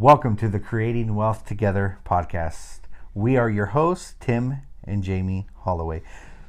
[0.00, 2.80] Welcome to the Creating Wealth Together podcast.
[3.12, 6.00] We are your hosts, Tim and Jamie Holloway.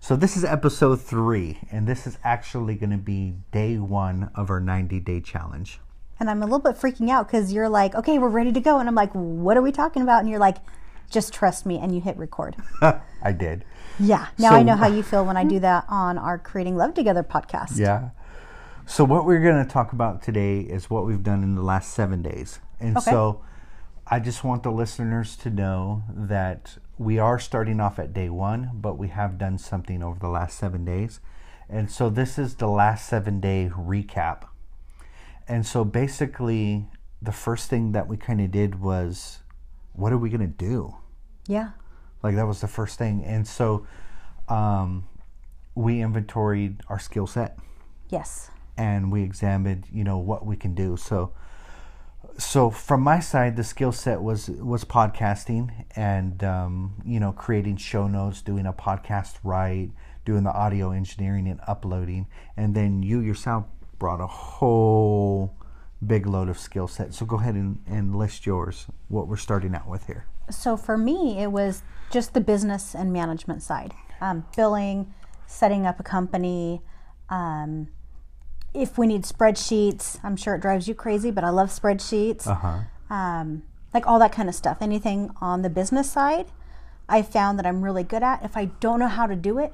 [0.00, 4.50] So, this is episode three, and this is actually going to be day one of
[4.50, 5.80] our 90 day challenge.
[6.20, 8.80] And I'm a little bit freaking out because you're like, okay, we're ready to go.
[8.80, 10.20] And I'm like, what are we talking about?
[10.20, 10.58] And you're like,
[11.10, 11.78] just trust me.
[11.78, 12.54] And you hit record.
[12.82, 13.64] I did.
[13.98, 14.26] Yeah.
[14.36, 16.92] Now So- I know how you feel when I do that on our Creating Love
[16.92, 17.78] Together podcast.
[17.78, 18.10] Yeah.
[18.90, 21.92] So what we're going to talk about today is what we've done in the last
[21.92, 23.10] seven days, and Okay.
[23.10, 23.42] so
[24.06, 28.70] I just want the listeners to know that we are starting off at day one,
[28.72, 31.20] but we have done something over the last seven days,
[31.68, 34.44] and so this is the last seven day recap.
[35.46, 36.86] And so basically,
[37.20, 39.40] the first thing that we kind of did was,
[39.92, 40.96] what are we going to do?
[41.46, 41.70] Yeah.
[42.22, 43.86] Like that was the first thing, and so
[44.48, 45.06] um,
[45.74, 47.58] we inventoried our skill set
[48.08, 48.50] Yes.
[48.78, 50.96] And we examined you know what we can do.
[50.96, 51.32] So
[52.38, 57.76] so from my side the skill set was was podcasting and um, you know creating
[57.76, 59.90] show notes doing a podcast right
[60.28, 62.26] doing the audio engineering and uploading.
[62.54, 63.64] And then you yourself
[63.98, 65.56] brought a whole
[66.06, 67.14] big load of skill set.
[67.14, 70.26] So go ahead and, and list yours what we're starting out with here.
[70.50, 73.94] So for me, it was just the business and management side.
[74.20, 75.14] Um, billing,
[75.46, 76.82] setting up a company.
[77.30, 77.88] Um,
[78.82, 82.46] if we need spreadsheets, I'm sure it drives you crazy, but I love spreadsheets.
[82.46, 83.62] uh-huh um,
[83.94, 84.78] like all that kind of stuff.
[84.80, 86.46] Anything on the business side,
[87.08, 88.44] I found that I'm really good at.
[88.44, 89.72] If I don't know how to do it,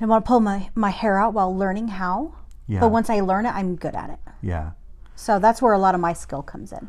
[0.00, 2.34] I want to pull my, my hair out while learning how.
[2.66, 2.80] Yeah.
[2.80, 4.18] But once I learn it, I'm good at it.
[4.40, 4.70] yeah
[5.16, 6.88] So that's where a lot of my skill comes in.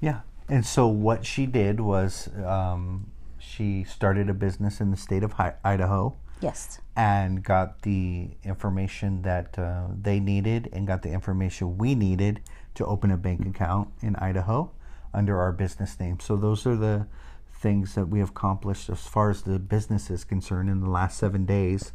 [0.00, 0.20] Yeah.
[0.48, 5.32] And so what she did was um, she started a business in the state of
[5.34, 6.80] Hi- Idaho Yes.
[6.94, 12.40] and got the information that uh, they needed and got the information we needed
[12.74, 14.70] to open a bank account in Idaho
[15.14, 16.20] under our business name.
[16.20, 17.06] So those are the
[17.52, 21.18] things that we have accomplished as far as the business is concerned in the last
[21.18, 21.92] seven days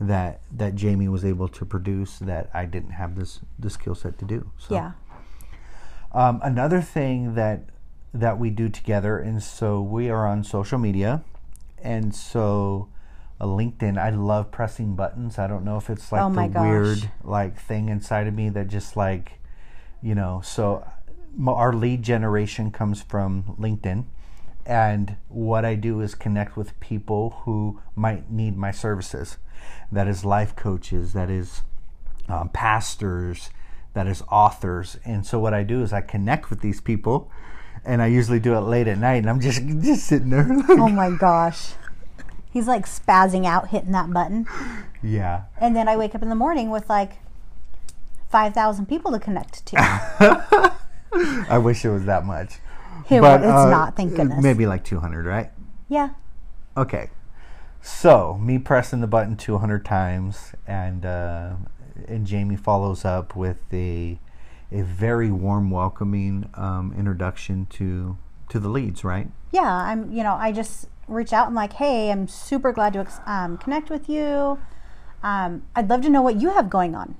[0.00, 4.18] that that Jamie was able to produce that I didn't have this the skill set
[4.18, 4.50] to do.
[4.58, 4.74] So.
[4.74, 4.92] Yeah.
[6.12, 7.64] Um, another thing that
[8.14, 11.22] that we do together, and so we are on social media,
[11.82, 12.88] and so
[13.42, 13.98] uh, LinkedIn.
[13.98, 15.38] I love pressing buttons.
[15.38, 16.62] I don't know if it's like Oh the gosh.
[16.62, 19.40] weird like thing inside of me that just like,
[20.00, 20.40] you know.
[20.44, 20.86] So
[21.46, 24.04] our lead generation comes from LinkedIn,
[24.64, 29.38] and what I do is connect with people who might need my services.
[29.90, 31.12] That is life coaches.
[31.12, 31.62] That is
[32.28, 33.50] um, pastors,
[33.94, 34.96] that is authors.
[35.04, 37.30] And so what I do is I connect with these people,
[37.84, 40.44] and I usually do it late at night, and I'm just just sitting there.
[40.46, 41.72] Like, Oh my gosh.
[42.52, 44.46] He's like spazzing out, hitting that button.
[45.02, 47.12] yeah, And then I wake up in the morning with like
[48.30, 49.76] 5,000 people to connect to.
[51.48, 52.54] I wish it was that much.
[53.10, 54.42] It- But, it's uh, not, thank goodness.
[54.42, 55.50] Maybe like 200, right?
[55.88, 56.10] Yeah.
[56.76, 57.10] Okay.
[57.80, 61.54] So me pressing the button 200 times, and uh,
[62.06, 64.20] and Jamie follows up with a
[64.70, 68.16] a very warm, welcoming um, introduction to
[68.50, 69.28] to the leads, right?
[69.54, 73.06] yeah i'm you know i just reach out and like hey i'm super glad to
[73.26, 74.58] um, connect with you.
[75.22, 77.16] Um, i'd love to know what you have going on.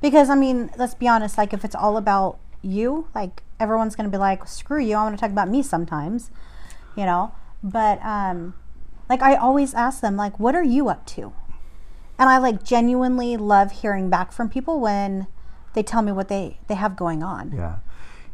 [0.00, 4.10] Because i mean let's be honest like if it's all about you like everyone's going
[4.10, 6.30] to be like screw you i want to talk about me sometimes
[6.96, 7.32] you know?
[7.62, 8.54] But um
[9.08, 11.32] like i always ask them like what are you up to?
[12.18, 15.26] And i like genuinely love hearing back from people when
[15.74, 17.52] they tell me what they they have going on.
[17.52, 17.78] Yeah.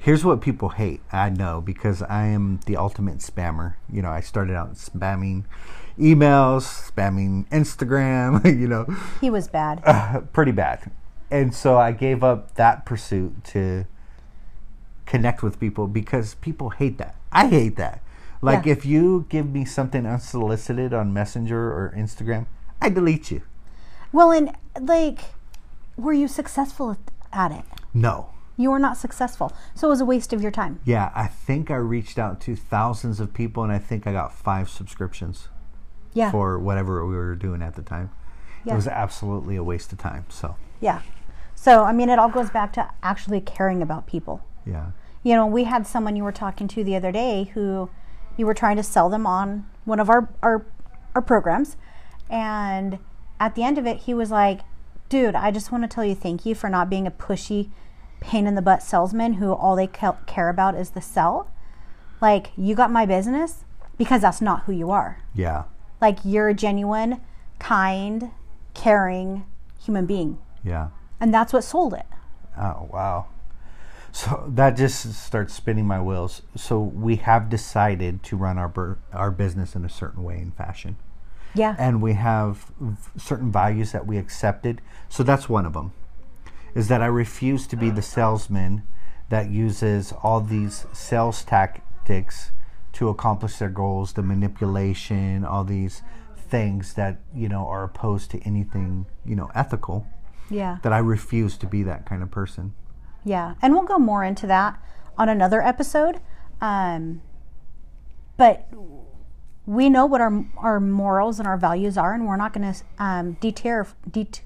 [0.03, 1.03] Here's what people hate.
[1.13, 3.75] I know because I am the ultimate spammer.
[3.93, 5.45] You know, I started out spamming
[5.99, 8.87] emails, spamming Instagram, you know,
[9.21, 9.83] he was bad
[10.33, 10.91] pretty bad.
[11.31, 13.85] And so I gave up that pursuit to
[15.05, 17.15] connect with people because people hate that.
[17.31, 18.03] I hate that.
[18.41, 18.73] Like Yeah.
[18.73, 22.47] if you give me something unsolicited on Messenger or Instagram,
[22.81, 23.43] I delete you.
[24.13, 25.21] Well, and like,
[25.99, 26.97] were you successful
[27.35, 27.65] at it?
[27.93, 28.31] No.
[28.61, 29.53] You were not successful.
[29.75, 30.81] So it was a waste of your time.
[30.85, 34.33] Yeah, I think I reached out to thousands of people and I think I got
[34.35, 35.49] 5 subscriptions.
[36.13, 36.33] Yeah.
[36.33, 38.11] for whatever we were doing at the time.
[38.65, 38.73] Yeah.
[38.73, 40.25] It was absolutely a waste of time.
[40.29, 41.03] So, Yeah.
[41.55, 44.43] So, I mean, it all goes back to actually caring about people.
[44.67, 44.87] yeah.
[45.23, 47.91] You know, we had someone you were talking to the other day who
[48.37, 50.67] you were trying to sell them on one of our, our,
[51.15, 51.77] our programs.
[52.29, 52.99] And
[53.39, 54.63] at the end of it, he was like,
[55.09, 57.71] dude, I just want to tell you thank you for not being a pushy,
[58.21, 61.51] pain in the butt salesman who all they ca- care about is the sell.
[62.21, 63.65] Like, you got my business
[63.97, 65.23] because that's not who you are.
[65.35, 65.65] Yeah.
[66.01, 67.21] Like, you're a genuine,
[67.59, 68.31] kind,
[68.75, 69.45] caring
[69.83, 70.39] human being.
[70.65, 70.89] Yeah.
[71.19, 72.07] And that's what sold it.
[72.59, 73.27] Oh, wow.
[74.13, 76.43] So that just starts spinning my wheels.
[76.57, 80.53] So we have decided to run our bur- our business in a certain way and
[80.55, 80.97] fashion,
[81.55, 81.77] Yeah.
[81.79, 84.81] and we have v- certain values that we accepted.
[85.09, 85.93] So that's one of them.
[86.75, 88.83] Is that I refuse to be the salesman
[89.29, 92.51] that uses all these sales tactics
[92.93, 96.03] to accomplish their goals, the manipulation, all these
[96.37, 100.07] things that you know are opposed to anything you know ethical.
[100.51, 100.79] yeah.
[100.83, 102.75] That I refuse to be that kind of person.
[103.25, 104.83] Yeah, and we'll go more into that
[105.17, 106.21] on another episode.
[106.61, 107.23] Um,
[108.37, 108.67] but
[109.67, 112.81] we know what our our morals and our values are, and we're not going to
[112.99, 114.43] um, deter det,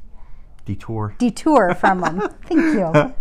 [0.64, 1.14] Detour.
[1.18, 2.20] detour from them.
[2.46, 3.14] Thank you.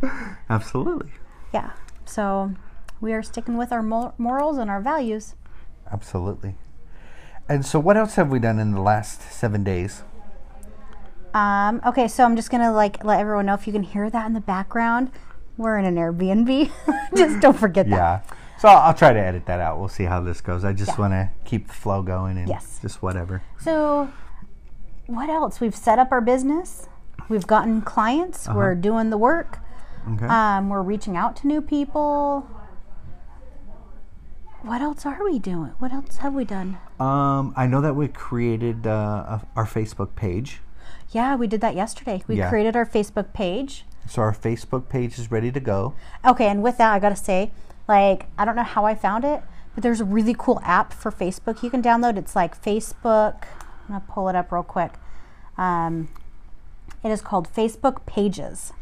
[0.50, 1.12] Absolutely.
[1.54, 1.72] Yeah.
[2.06, 2.54] So
[3.02, 5.36] we are sticking with our mor- morals and our values.
[5.92, 6.56] Absolutely.
[7.50, 10.04] And so, what else have we done in the last seven days?
[11.34, 14.26] Um, okay, so I'm just gonna like let everyone know if you can hear that
[14.26, 15.12] in the background.
[15.58, 16.72] We're in an Airbnb.
[17.16, 17.96] just don't forget that.
[17.96, 18.36] Yeah.
[18.60, 19.78] So I'll, I'll try to edit that out.
[19.78, 20.64] We'll see how this goes.
[20.64, 20.98] I just Yeah.
[21.00, 22.80] want to keep the flow going and Yes.
[22.82, 23.42] just whatever.
[23.60, 24.10] So,
[25.08, 25.60] what else?
[25.60, 26.88] We've set up our business.
[27.30, 28.48] We've gotten clients.
[28.48, 29.60] We're doing the work.
[30.14, 30.26] Okay.
[30.26, 32.48] Um, we're reaching out to new people.
[34.62, 35.72] What else are we doing?
[35.80, 36.78] What else have we done?
[37.00, 40.62] um, I know that we created uh, our Facebook page.
[41.12, 42.24] Yeah, we did that yesterday.
[42.28, 42.50] We Yeah.
[42.50, 43.86] created our Facebook page.
[44.08, 45.94] So our Facebook page is ready to go.
[46.26, 47.52] Okay, and with that, I gotta say,
[47.88, 49.42] like, I don't know how I found it,
[49.76, 52.18] but there's a really cool app for Facebook you can download.
[52.18, 53.44] It's like Facebook.
[53.88, 54.94] I'm gonna pull it up real quick.
[55.58, 56.08] Um,
[57.04, 58.74] it is called Facebook Pages.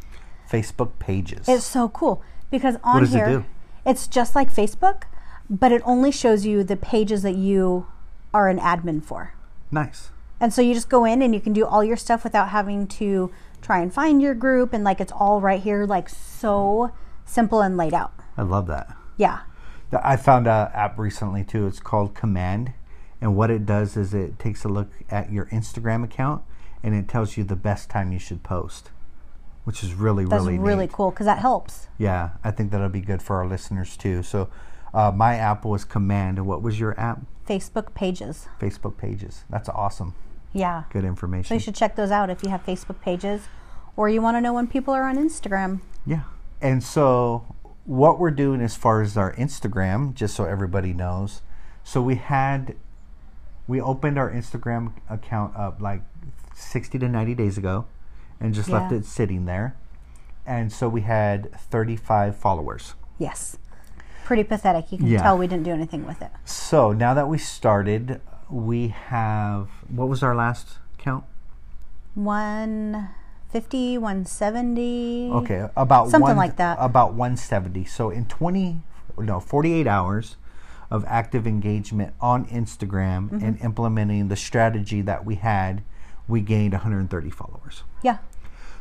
[0.52, 1.48] Facebook pages.
[1.48, 3.44] It's so cool because on it here, do?
[3.86, 5.04] it's just like Facebook,
[5.48, 7.86] but it only shows you the pages that you
[8.34, 9.34] are an admin for.
[9.70, 10.10] nice.
[10.40, 12.88] And so you just go in and you can do all your stuff without having
[12.88, 13.30] to
[13.60, 16.90] try and find your group and like it's all right here, like so
[17.24, 18.12] simple and laid out.
[18.36, 18.92] I love that.
[19.16, 19.42] Yeah.
[19.92, 21.68] I found a app recently too.
[21.68, 22.72] It's called Command,
[23.20, 26.42] and what it does is it takes a look at your Instagram account
[26.82, 28.90] and it tells you the best time you should post,
[29.64, 30.92] which is really really That's really really, neat.
[30.92, 31.88] cool because that helps.
[31.98, 34.22] Yeah, I think that'll be good for our listeners too.
[34.22, 34.48] So,
[34.92, 36.44] uh, my app was Command.
[36.46, 37.20] What was your app?
[37.48, 38.48] Facebook pages.
[38.60, 39.44] Facebook pages.
[39.50, 40.14] That's awesome.
[40.52, 40.84] Yeah.
[40.90, 41.48] Good information.
[41.48, 43.48] So you should check those out if you have Facebook pages
[43.96, 45.80] or you want to know when people are on Instagram.
[46.06, 46.22] Yeah.
[46.60, 47.54] And so,
[47.84, 51.42] what we're doing as far as our Instagram, just so everybody knows,
[51.82, 52.76] so we had,
[53.66, 56.02] we opened our Instagram account up like
[56.62, 57.86] 60 to 90 days ago
[58.40, 59.76] and just left it sitting there.
[60.46, 62.94] And so we had 35 followers.
[63.18, 63.56] Yes.
[64.24, 64.90] Pretty pathetic.
[64.92, 65.22] You can Yeah.
[65.22, 66.30] tell we didn't do anything with it.
[66.44, 68.20] So now that we started,
[68.50, 71.24] we have, what was our last count?
[72.14, 75.30] 150, 170.
[75.32, 76.76] Okay, about Something one, like that.
[76.80, 77.84] About 170.
[77.84, 78.82] So in 20,
[79.18, 80.36] no, 48 hours
[80.90, 83.44] of active engagement on Instagram Mm-hmm.
[83.44, 85.82] and implementing the strategy that we had,
[86.28, 87.82] we gained 130 followers.
[88.02, 88.18] Yeah.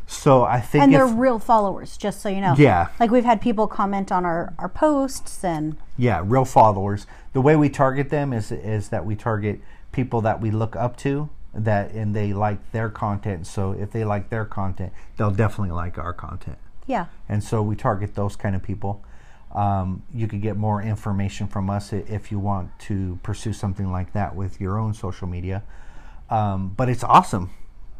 [0.07, 2.53] So I think And they're real followers, just so you know.
[2.57, 2.89] Yeah.
[2.99, 7.07] Like we've had people comment on our, our posts and yeah, real followers.
[7.33, 9.61] The way we target them is is that we target
[9.91, 13.47] people that we look up to that and they like their content.
[13.47, 16.57] So if they like their content, they'll definitely like our content.
[16.87, 17.05] yeah.
[17.29, 19.03] and so we target those kind of people.
[19.53, 24.13] Um, you could get more information from us if you want to pursue something like
[24.13, 25.63] that with your own social media.
[26.31, 27.51] Um, but it's awesome.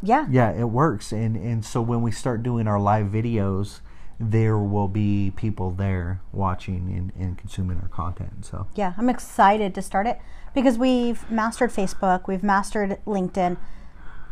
[0.02, 0.26] Yeah.
[0.32, 1.12] Yeah, it works.
[1.12, 3.82] And and so when we start doing our live videos,
[4.20, 8.46] there will be people there watching and, and consuming our content.
[8.46, 10.20] So Yeah, I'm excited to start it
[10.56, 13.58] because we've mastered Facebook, we've mastered LinkedIn,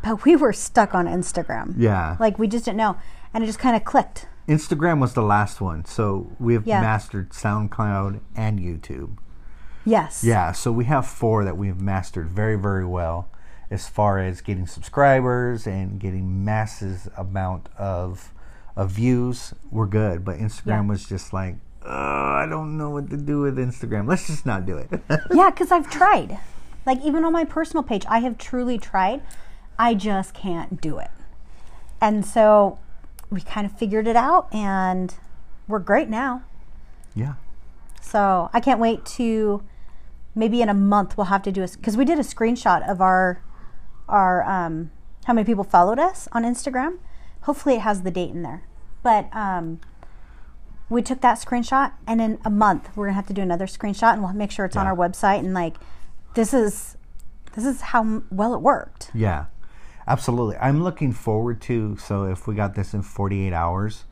[0.03, 1.73] but we were stuck on Instagram.
[1.77, 2.97] yeah, Like we just didn't know.
[3.33, 4.27] And it just kind of clicked.
[4.47, 5.85] Instagram was the last one.
[5.85, 6.81] So we've Yeah.
[6.81, 9.17] mastered SoundCloud and YouTube.
[9.85, 10.23] Yes.
[10.23, 13.27] Yeah, so we have four that we've mastered very, very well
[13.71, 18.33] as far as getting subscribers and getting masses amount of
[18.75, 19.53] of views.
[19.71, 20.81] We're good, but Instagram Yeah.
[20.87, 24.07] was just like, I don't know what to do with Instagram.
[24.07, 24.89] Let's just not do it.
[25.33, 26.39] Yeah, because I've tried.
[26.85, 29.21] Like even on my personal page, I have truly tried.
[29.77, 31.11] I just can't do it.
[31.99, 32.79] And so
[33.29, 35.13] we kind of figured it out and
[35.67, 36.43] we're great now.
[37.13, 37.33] yeah,
[38.01, 39.61] So I can't wait to
[40.35, 43.01] maybe in a month we'll have to do a because we did a screenshot of
[43.01, 43.41] our
[44.09, 44.91] our um,
[45.25, 46.97] how many people followed us on Instagram.
[47.41, 48.63] Hopefully it has the date in there.
[49.03, 49.79] But um,
[50.89, 54.13] we took that screenshot and in a month we're gonna have to do another screenshot
[54.13, 55.75] and we'll make sure it's on our website and like
[56.33, 56.97] this is
[57.53, 59.09] this is how well it worked.
[59.13, 59.45] yeah,
[60.07, 60.55] absolutely.
[60.57, 61.97] I'm looking forward to.
[61.97, 64.05] So if we got this in 48 hours,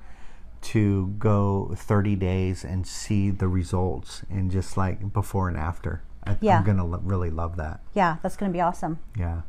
[0.59, 6.01] to go 30 days and see the results and just like before and after.
[6.25, 6.57] I, Yeah.
[6.57, 7.79] I'm going to lo- really love that.
[7.93, 8.99] Yeah, that's going to be awesome.
[9.15, 9.41] Yeah.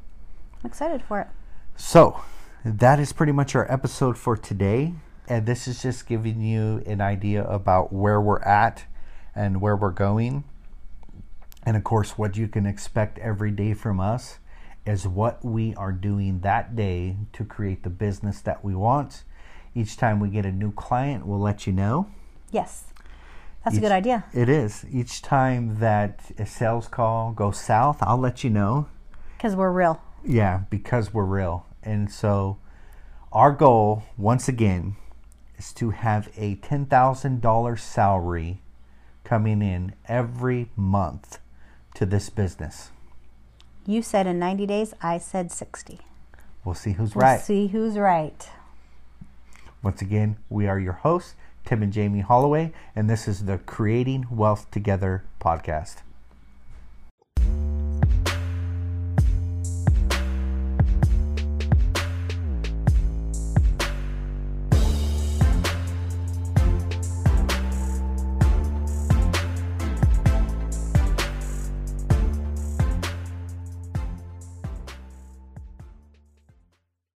[0.62, 1.28] I'm excited for it.
[1.76, 2.22] So,
[2.64, 4.94] that is pretty much our episode for today.
[5.28, 8.84] And this is just giving you an idea about where we're at
[9.34, 10.44] and where we're going.
[11.64, 14.38] And of course, what you can expect every day from us
[14.86, 19.22] is what we are doing that day to create the business that we want.
[19.74, 22.08] Each time we get a new client, we'll let you know.
[22.50, 22.84] Yes.
[23.64, 24.24] That's a good idea.
[24.32, 24.86] It is.
[24.90, 28.88] Each time that a sales call goes south, I'll let you know.
[29.36, 30.00] Because we're real.
[30.28, 31.64] Yeah, because we're real.
[31.82, 32.58] And so
[33.32, 34.96] our goal, once again,
[35.56, 38.60] is to have a $10,000 salary
[39.24, 41.38] coming in every month
[41.94, 42.90] to this business.
[43.86, 46.00] You said in 90 days, I said 60.
[46.62, 47.40] We'll see who's We'll right.
[47.40, 48.50] see who's right.
[49.82, 54.26] Once again, we are your hosts, Tim and Jamie Holloway, and this is the Creating
[54.30, 56.02] Wealth Together podcast.